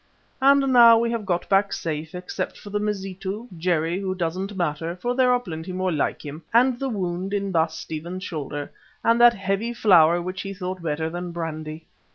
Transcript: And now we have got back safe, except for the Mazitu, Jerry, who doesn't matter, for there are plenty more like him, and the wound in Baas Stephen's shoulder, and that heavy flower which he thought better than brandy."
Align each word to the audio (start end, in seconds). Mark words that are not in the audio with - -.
And 0.41 0.73
now 0.73 0.97
we 0.97 1.11
have 1.11 1.27
got 1.27 1.47
back 1.47 1.71
safe, 1.71 2.15
except 2.15 2.57
for 2.57 2.71
the 2.71 2.79
Mazitu, 2.79 3.47
Jerry, 3.55 3.99
who 3.99 4.15
doesn't 4.15 4.57
matter, 4.57 4.95
for 4.95 5.13
there 5.13 5.31
are 5.31 5.39
plenty 5.39 5.71
more 5.71 5.91
like 5.91 6.25
him, 6.25 6.41
and 6.51 6.79
the 6.79 6.89
wound 6.89 7.35
in 7.35 7.51
Baas 7.51 7.77
Stephen's 7.77 8.23
shoulder, 8.23 8.71
and 9.03 9.21
that 9.21 9.35
heavy 9.35 9.73
flower 9.75 10.19
which 10.19 10.41
he 10.41 10.55
thought 10.55 10.81
better 10.81 11.07
than 11.07 11.31
brandy." 11.31 11.85